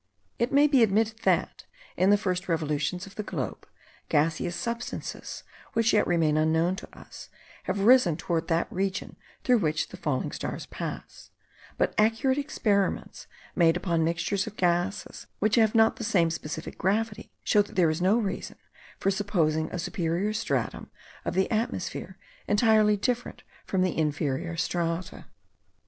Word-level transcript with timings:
It 0.39 0.51
may 0.51 0.65
be 0.65 0.81
admitted 0.81 1.19
that, 1.25 1.65
in 1.95 2.09
the 2.09 2.17
first 2.17 2.49
revolutions 2.49 3.05
of 3.05 3.13
the 3.13 3.21
globe, 3.21 3.67
gaseous 4.09 4.55
substances, 4.55 5.43
which 5.73 5.93
yet 5.93 6.07
remain 6.07 6.37
unknown 6.37 6.75
to 6.77 6.97
us, 6.97 7.29
have 7.65 7.81
risen 7.81 8.17
towards 8.17 8.47
that 8.47 8.65
region 8.73 9.15
through 9.43 9.59
which 9.59 9.89
the 9.89 9.97
falling 9.97 10.31
stars 10.31 10.65
pass; 10.65 11.29
but 11.77 11.93
accurate 11.99 12.39
experiments, 12.39 13.27
made 13.55 13.77
upon 13.77 14.03
mixtures 14.03 14.47
of 14.47 14.57
gases 14.57 15.27
which 15.37 15.53
have 15.53 15.75
not 15.75 15.97
the 15.97 16.03
same 16.03 16.31
specific 16.31 16.79
gravity, 16.79 17.31
show 17.43 17.61
that 17.61 17.75
there 17.75 17.91
is 17.91 18.01
no 18.01 18.17
reason 18.17 18.57
for 18.97 19.11
supposing 19.11 19.69
a 19.69 19.77
superior 19.77 20.33
stratum 20.33 20.89
of 21.25 21.35
the 21.35 21.45
atmosphere 21.51 22.17
entirely 22.47 22.97
different 22.97 23.43
from 23.67 23.83
the 23.83 23.95
inferior 23.95 24.57
strata. 24.57 25.27